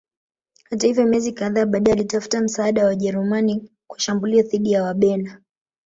Hata 0.69 0.87
hivyo 0.87 1.05
miezi 1.05 1.31
kadhaa 1.31 1.65
baadaye 1.65 1.93
alitafuta 1.97 2.41
msaada 2.41 2.81
wa 2.81 2.87
Wajerumani 2.87 3.69
kwa 3.87 3.99
shambulio 3.99 4.41
dhidi 4.43 4.71
ya 4.71 4.83
Wabena 4.83 5.41